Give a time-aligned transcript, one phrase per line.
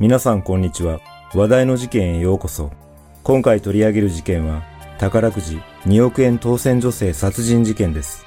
[0.00, 1.00] 皆さんこんにちは。
[1.34, 2.70] 話題の事件へようこそ。
[3.24, 4.62] 今回取り上げる事件は、
[4.96, 8.24] 宝くじ2億円当選女性殺人事件です。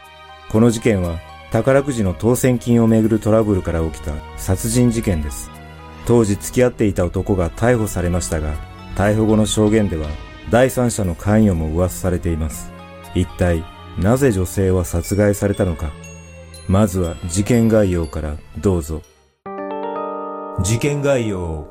[0.50, 1.18] この事件は、
[1.50, 5.50] 宝くじの当選金をめぐるトラブルから起きた殺人事件です。
[6.06, 8.54] 当時付き合っていた男が逮捕されましたが、
[8.98, 10.10] 逮捕後の証言では、
[10.50, 12.70] 第三者の関与も噂されています。
[13.16, 13.64] 一体、
[13.98, 15.94] なぜ女性は殺害されたのか。
[16.68, 19.02] まずは事件概要からどうぞ。
[20.64, 21.68] 事件概要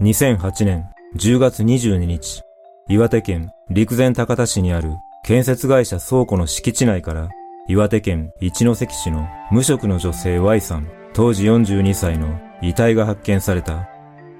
[0.00, 0.84] 2008年
[1.16, 2.42] 10月22日、
[2.88, 4.92] 岩手県陸前高田市にある
[5.24, 7.30] 建設会社倉庫の敷地内から
[7.66, 13.88] 岩手県一関市の無職の女性 Y さん、当時42歳の遺体が発見された。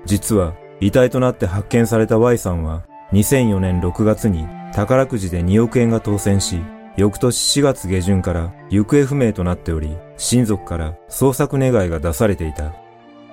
[0.04, 6.60] 実は遺体となって発見された Y さんは2004年6月に宝くじで2億円が当選し、
[6.96, 12.72] 翌年4月下旬から行方不明となっており、親族から捜索願いが出されていた。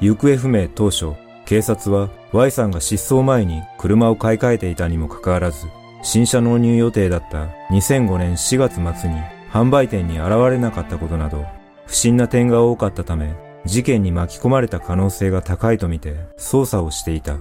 [0.02, 1.14] 行方不明当初、
[1.46, 5.68] 警察は Y さんが失踪前に車を買い替えていたにもかかわらず、
[6.04, 9.18] 新車納入予定だった2005年4月末に
[9.52, 11.46] 販売店に現れなかったことなど、
[11.86, 17.38] 不審な点が多かったため、事件に巻き込まれた可能性が高いとみて捜査をしていた。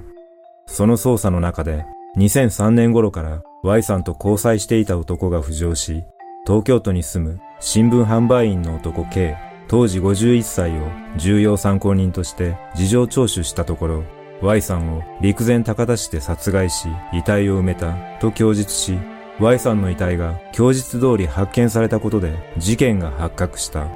[0.66, 1.84] その捜査の中で、
[2.16, 6.02] 2003年頃から Y さんと交際していた男が浮上し、
[6.44, 9.36] 東京都に住む新聞販売員の男 K
[9.68, 14.04] 当時51歳を重要参考人として事情聴取したところ、
[14.40, 18.98] Y さんを陸前高田市で殺害し、遺体を埋めたと供述し、
[19.38, 23.88] Y さんの遺体が供述通り発見されたことで事件が発覚した。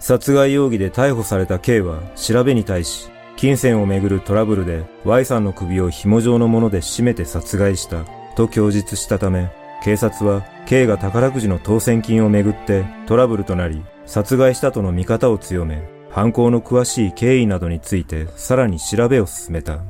[0.00, 8.04] 殺害容疑で逮捕された K は調べに対し、金銭をめぐるトラブルで Y さんの首を紐状のもので絞めて殺害した
[8.36, 9.48] と供述したため、
[9.84, 19.80] 警察は K が宝くじの当選金をめぐってトラブルとなり、殺害したとの見方を強め、犯行の詳しい経緯などについてさらに調べを進めた。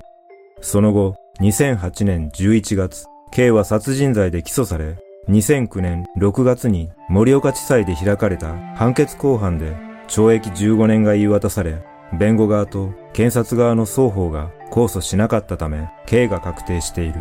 [0.61, 4.97] その後、2008年11月、K は殺人罪で起訴され、
[5.29, 9.75] 2009年6月に盛岡地裁で開かれた判決公判で
[10.07, 11.83] 懲役15年が言い渡され、
[12.19, 17.21] 弁護側と検察側の双方が控訴しなかったため、刑が確定している。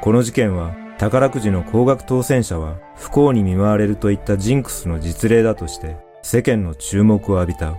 [0.00, 7.74] この事件は宝くじの高額当選者は不幸に見舞われるといったジンクスの実例だとして世間の注目を浴びた。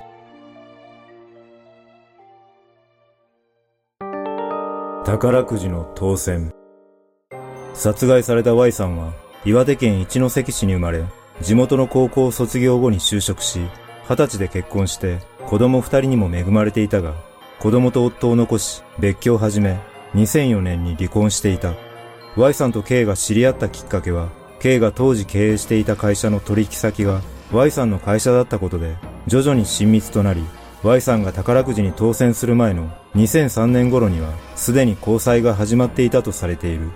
[5.06, 6.52] 宝くじの当選。
[7.76, 9.14] 殺害された Y さんは
[9.46, 11.04] 岩手県一関市に生まれ、
[11.42, 13.60] 地元の高校卒業後に就職し、
[14.10, 17.14] 二十歳で結婚して子供二人にも恵まれていたが、
[17.60, 19.80] 子供と夫を残し別居を始め、
[20.16, 21.91] 2004年に離婚していた。
[22.38, 27.22] Y さんと K が知り合ったきっかけは、K が当時経営していた会社の取引先が
[27.52, 28.96] Y さんの会社だったことで
[29.28, 30.44] 徐々に親密となり
[30.84, 36.92] Y さんが宝くじに当選する前の2003年頃にはすでに交際が始まっていたとされている。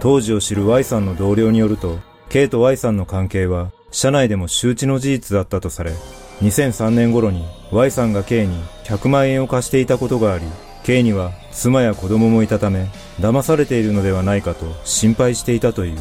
[0.00, 1.98] 当時を知る Y さんの同僚によると
[2.30, 5.92] K と Y さんの関係は社内でも周知の事実だったとされ
[6.40, 10.46] 2003年頃に Y さんが K に100万円を貸していたことがあり
[10.84, 12.88] K には妻や子供もいたため
[13.20, 15.98] 騙されているのではないかと心配していたという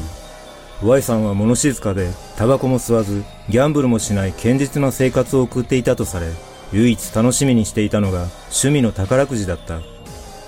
[0.83, 6.25] Y さんは物静かで、タバコも吸わず、ギャンブルもしない堅実な生活を送っていたとされ、
[6.73, 9.79] 唯一楽しみにしていたのが趣味の宝くじだった。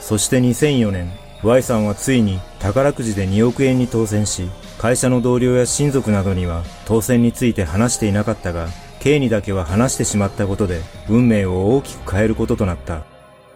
[0.02, 1.12] そして2004年、
[1.44, 4.50] Y さんはついに宝くじで2億円に当選し、
[4.80, 8.70] 会社の同僚や親族などには当選について話していなかったが、
[9.02, 13.13] K にだけは話してしまったことで運命を大きく変えることとなった。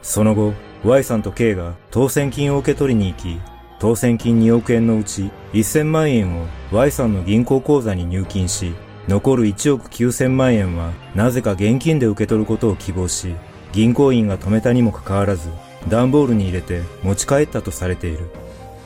[0.08, 0.54] その後、
[0.86, 3.42] Y さんと K が当選金を受け取りに行き、
[3.78, 8.74] 当選金2億円のうち1000万円を Y さんの銀行口座に入金し、
[9.10, 13.36] 残る1億9000万円はなぜか現金で受け取ることを希望し、
[13.74, 15.50] 銀行員が止めたにもかかわらず、
[15.90, 18.30] 段ボールに入れて持ち帰ったとされている。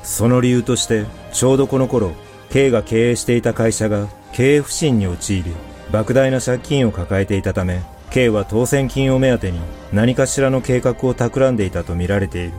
[0.02, 2.14] その理由として、ちょうどこの頃、
[2.50, 5.54] K が経営していた会社が経営不振に陥り、
[5.92, 9.60] 莫大な借金を抱えていたため、K は当選金を目当てに
[9.94, 12.54] 何かしらの計画を企んでいたと見られている。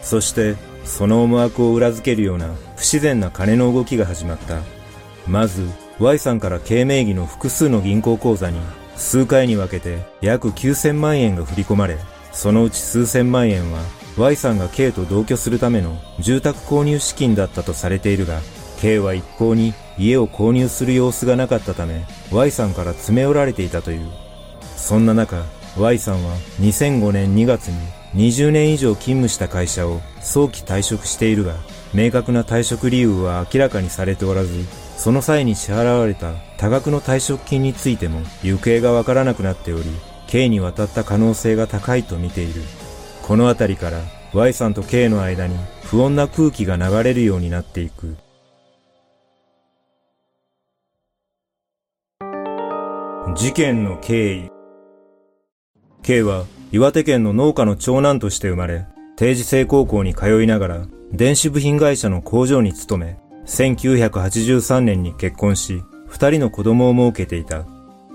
[0.00, 0.54] そして、
[0.84, 2.46] その思惑を裏付けるような
[2.76, 4.60] 不自然な金の動きが始まった。
[5.26, 5.68] まず、
[5.98, 8.60] Y さんから K 名義の複数の銀行口座に
[8.94, 11.98] 数回に分けて約9000万円が振り込まれ、
[12.32, 13.80] そのうち数千万円は
[14.16, 18.40] Y さんが K と同居するための住宅購入資金だったとされているが、
[18.80, 24.25] K は一向に家を購入する様子がなかったため、Y さんから詰め寄られていたという。
[24.76, 25.44] そんな中、
[25.76, 27.76] Y さんは2005年2月に
[28.14, 31.54] 20年以上勤務した会社を早期退職しているが、
[31.92, 34.64] 明確な退職理由は明らかにされておらず、
[34.96, 39.84] その際に支払われた多額の退職金についても行方がわからなくなっており、
[40.28, 42.62] K に渡った可能性が高いと見ている。
[43.22, 44.00] このあたりから
[44.32, 48.16] Y さんと K の間に不穏な空気が流れるようになっていく。
[53.34, 54.55] 事件の経緯
[56.02, 67.64] K は岩手県の農家の長男として生まれ、定時制高校に通いながら電子部品会社の工場に勤め、1983年に結婚し、二人の子供を設けていた。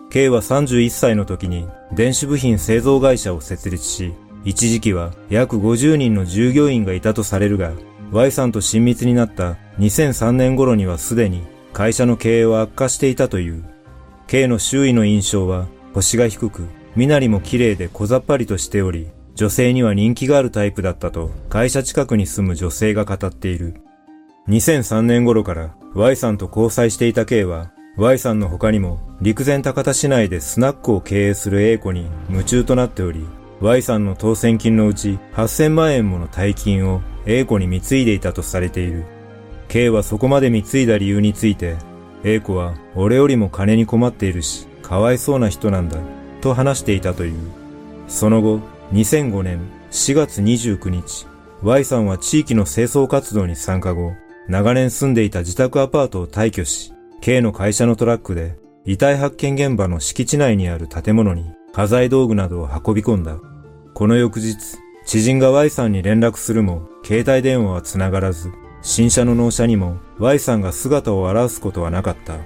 [0.09, 4.13] K は31歳の時に電子部品製造会社を設立し、
[4.43, 7.71] 一時期は約50人の従業員がいたとされるが、
[8.11, 13.63] Y さんと親密になった2003年頃にはすでに会社の経営は悪化していたという。
[14.27, 23.75] K の周囲の印象は腰が低く、身なりも綺麗で小ざっぱりとしており、女性には人気があるタイプだったと会社近くに住む女性が語っている。
[24.49, 33.25] 2003年頃から Y さんと交際していた K は Y さんの他にも陸前高田市内でスナックを経営する A 子に夢中となっており
[33.61, 39.05] Y さんの当選金のうち8000万円もの大金を A 子に貢いでいたとされている。
[39.67, 41.77] K はそこまで貢いだ理由について
[42.23, 45.97] A 子は俺よりも金に困っているし、かわいそうな人なんだ、
[46.41, 47.39] と話していたという。
[48.07, 48.59] その後、
[48.91, 49.61] 2005年
[49.91, 51.27] 4月29日、
[51.63, 54.13] Y さんは地域の清掃活動に参加後、
[54.47, 56.91] 長年住んでいた自宅アパートを退去し、
[57.21, 63.38] K の会社のトラックで遺体発見現場の敷地内にある建物に家財道具などを運び込んだ。
[63.93, 64.57] この翌日、
[65.05, 68.51] 知人が Y さんに連絡するも、携帯電話は繋がらず、
[68.81, 72.38] 新車の納車にも Y さんが姿を現すことはなかった。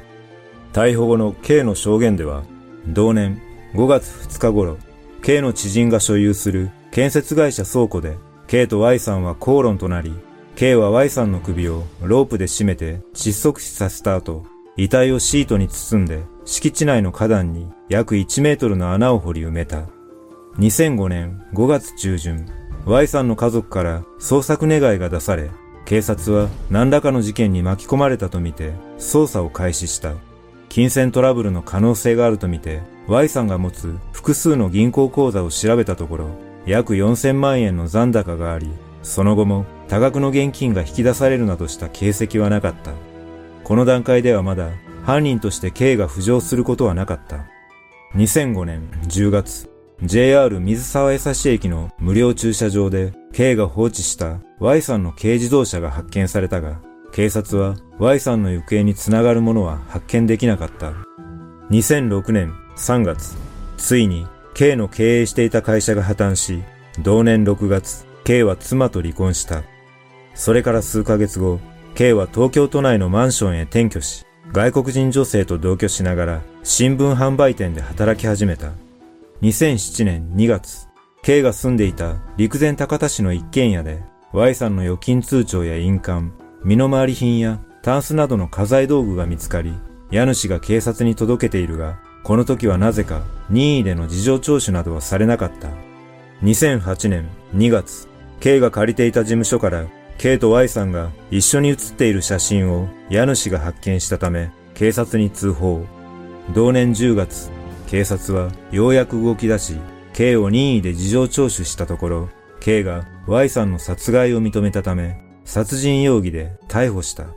[0.73, 2.43] 逮捕後の K の証言では、
[2.87, 3.41] 同年
[3.75, 4.77] 5月2日頃、
[5.21, 8.17] K の知人が所有する建設会社倉庫で
[8.47, 10.13] K と Y さんは口論となり、
[10.55, 14.45] K は Y さんの首をロープで締めて窒息死させた後、
[14.77, 19.83] 遺体をシートに包んで敷地内の花壇に約1メートルの穴を掘り埋めた。
[20.57, 22.45] 2005年5月中旬、
[22.85, 25.51] Y さんの家族から捜索願いが出され、
[25.83, 30.13] 警察は何らかの事件に巻き込まれたとみて捜査を開始した。
[30.69, 36.29] 金銭トラブルの可能性があるとみて Y さんが持つ複数の銀行口座を調べたところ
[36.65, 38.67] 約4000万円の残高があり、
[39.03, 42.91] その後も多額の現金が引き出されるなどした形跡はなかった。
[43.63, 44.69] この段階ではまだ
[45.03, 47.45] 犯人として K が浮上することはなかった。
[48.15, 49.69] 2005年10月、
[50.01, 56.79] JR 水沢江差駅の無料駐車場で K が放置した Y さんの軽自動車が発見されたが、
[57.11, 60.93] 警察は Y さんの行方につながるものは発見できなかった。
[61.69, 63.35] 2006年3月、
[63.77, 66.63] ついに K の経営していた会社が破綻し、
[67.01, 69.63] 同年6月、K は妻と離婚した。
[70.33, 71.59] それから数ヶ月後、
[71.93, 78.71] K は東京都内のマンションへ転居し、外国人女性と同居しながら新聞販売店で働き始めた。
[79.41, 80.87] 2007年2月、
[81.23, 86.31] K が住んでいた陸前高田市の一軒家で、Y さんの預金通帳や印鑑、
[86.63, 89.73] 身の回り品やタンスなどの家財道具が見つかり、
[90.11, 95.69] 家主が警察に届けているが、この時はなぜか任意での事情聴取などはされなかった。
[96.41, 98.07] 2008年2月、
[98.39, 99.85] K が借りていた事務所から
[100.17, 105.85] K と Y さんが一緒に写っている写真を家主が発見したため警察に通報。
[106.55, 107.51] 同年10月、
[107.85, 109.75] 警察はようやく動き出し、
[110.13, 112.29] K を任意で事情聴取したところ、
[112.59, 117.27] K が Y さんの殺害を認めたため、殺人容疑で逮捕した。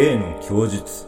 [0.00, 1.06] K の供述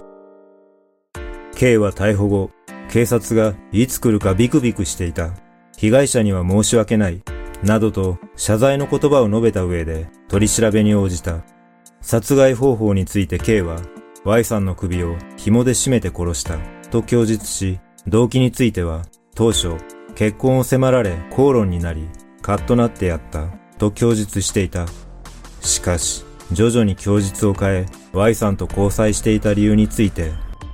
[1.55, 2.51] K は逮捕後、
[2.91, 5.31] 警察がいつ来るかビクビクしていた。
[5.77, 7.23] 被害者には申し訳ない。
[7.63, 11.45] などと謝罪の言葉を述べた上で取り調べに応じた。
[12.01, 13.77] 殺害方法について K は
[14.25, 16.59] Y さんの首を紐で締めて殺した
[16.91, 17.79] と供述し、
[18.09, 19.05] 動機については
[19.37, 19.77] 当初
[20.17, 22.09] 結婚を迫られ口論になり
[22.43, 23.47] カッとなってやった
[23.79, 24.89] と供述していた。
[25.61, 30.33] しかし、徐々に供述を変え、Y さんと交際していた理由について、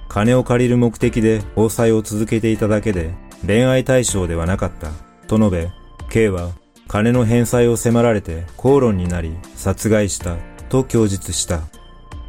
[0.08, 3.14] 金を借りる目的で交際を続けていただけで、
[3.46, 4.90] 恋愛対象ではなかった、
[5.26, 5.70] と述べ、
[6.08, 6.50] K は
[6.88, 10.36] 金の返済を迫られて口論になり殺害した、
[10.68, 11.60] と供述した。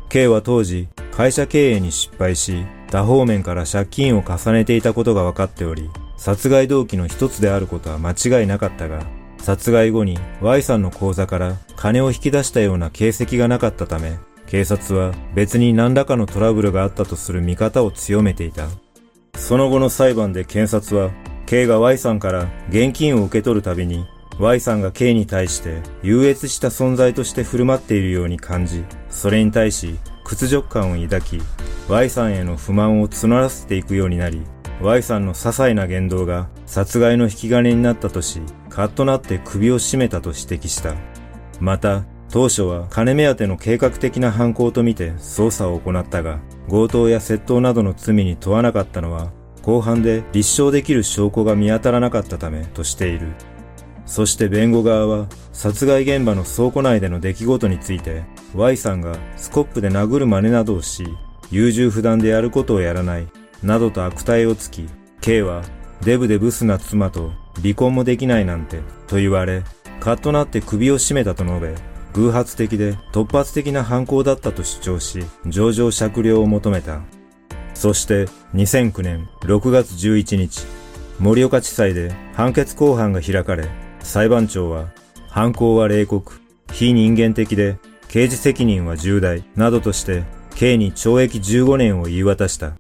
[0.10, 9.06] K は当時、会社経営に失敗し、多方面から借金を重ねていたことが分かっており、殺害動機の一つであることは間違いなかったが、
[9.40, 18.68] 殺害後に Y さんの口座から金を引き出したような形跡がなかったため、警察は別に何らかのトラブルがあったとする見方を強めていた。
[19.38, 21.12] その後の裁判で検察は、
[21.46, 24.08] K が Y さんから現金を受け取るたびに、
[24.40, 31.42] Y さんが K に対して優越した存在として振る舞っているように感じ、それに対し屈辱感を抱き、
[31.90, 34.42] Y さんへの不満を募らせていくようになり、
[34.82, 40.94] Y さんの些細な言動が殺害の引き金になったとし、カッとなって首を絞めたと指摘した。
[41.60, 42.04] また、
[42.38, 46.38] 当初は金目当ての計画的な犯行とみて捜査を行ったが、
[46.70, 49.32] 強盗や窃盗などの罪に問わなかったのは、
[49.64, 53.30] 後半で立証できる証拠が見当たらなかったためとしている。
[54.06, 61.06] そして弁護側は、殺害現場の倉庫内での出来事について、Y さんがスコップで殴る真似などをし、
[61.50, 63.28] 優柔不断でやることをやらない、
[63.64, 64.88] などと悪態をつき、
[65.22, 65.64] K は
[66.04, 67.32] デブでブスな妻と
[67.64, 69.64] 離婚もできないなんてと言われ、
[70.00, 77.02] カッとなって首を絞めたと述べ、偶発的で突発的な犯行だったと主張し、上場酌量を求めた。
[77.74, 80.66] そして2009年6月11日、
[81.20, 84.88] 盛岡地裁で判決公判が開かれ、裁判長は、
[85.30, 86.40] 犯行は冷酷、
[86.72, 90.24] 非人間的で、刑事責任は重大、などとして、
[90.56, 92.74] 刑に懲役15年を言い渡した。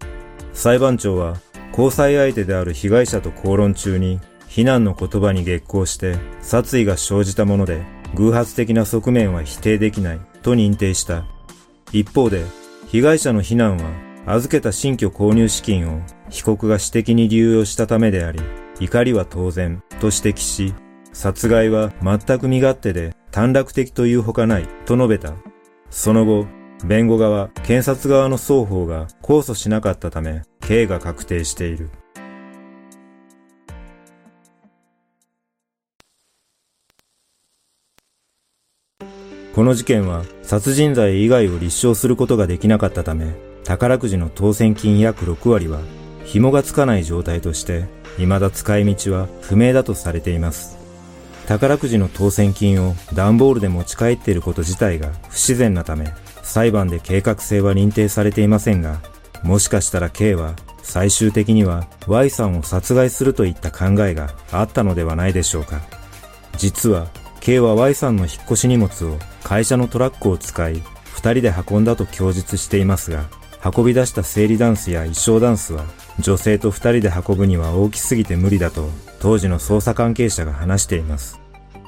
[0.53, 1.37] 裁判長は、
[1.71, 7.83] 交際相手である被害者と口論中に、非難の言葉に激高して殺意が生じたもので、
[8.15, 11.25] 偶発的な側面は否定できないと認定した。
[11.91, 12.43] 一方で、
[12.87, 13.89] 被害者の非難は、
[14.25, 18.39] 預けた新居購入資金を被告が私的に流用したためであり、
[18.79, 20.73] 怒りは当然と指摘し、
[21.13, 25.33] 殺害は全く身勝手で短絡的というほかないと述べた。
[25.89, 26.45] その後、
[26.85, 31.89] 弁護側、検察側の双方が控訴しなかったため、刑が確定している。
[39.57, 43.33] この事件は殺人罪以外を立証することができなかったため、
[43.63, 45.79] 宝くじの当選金約6割は
[46.25, 47.85] 紐がつかない状態として、
[48.17, 50.77] 未だ使い道は不明だとされています。
[51.47, 58.99] 宝くじの当選金を段ボールで持ち帰っていること自体が不自然なため、裁判で計画性は認定されていませんが、
[59.41, 65.81] もしかしたら K は最終的には Y さんを殺害するといった考えがあったのではないでしょうか。
[66.57, 67.07] 実は
[67.47, 73.23] K は Y さんの引っ越し荷物を会社のトラックを使い、二人で運んだと供述していますが、
[73.63, 75.85] 運び出した生理ダンスや衣装ダンスは
[76.19, 78.89] 女性と二人で運ぶには大きすぎて無理だと
[79.21, 81.39] 当時の捜査関係者が話しています。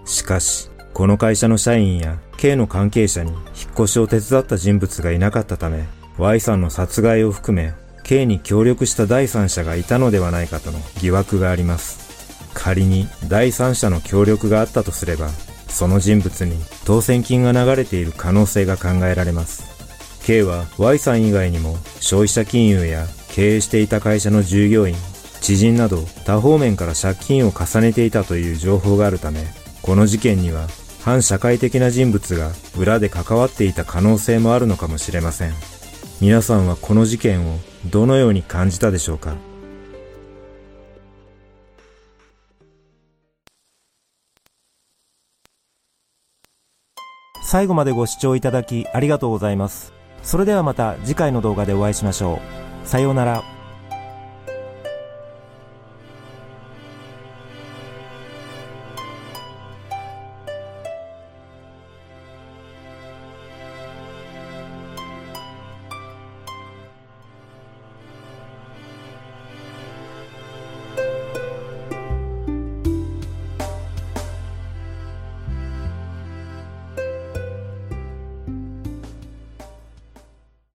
[0.05, 3.41] しかし、この会社の社員や K の関係者に引っ
[3.73, 7.73] 越しを手伝った人物がいなかったため、Y さんの殺害を含め、
[8.03, 12.07] K に協力した第三者がいたのではないかとの疑惑があります。
[12.53, 15.27] 仮に第三者の協力があったとすれば、
[15.69, 19.63] その人物に当選金が流れている可能性が考えられます。
[20.25, 24.95] K は Y さん以外にも消費者金融や経営していた会社の従業員、
[25.41, 29.45] 知人など多方面から借金を重ねていたという情報があるため、
[29.81, 30.67] この事件には
[31.01, 35.53] 反社会的な人物が裏で関わっていた可能性もあるのかもしれません。
[36.19, 39.48] 皆さんはこの事件をどのように感じたでしょうか？
[47.49, 49.91] 最後までご視聴いただきありがとうございます。
[50.21, 52.39] それではまた次回の動画でお会いしましょ
[52.85, 52.87] う。
[52.87, 53.58] さようなら。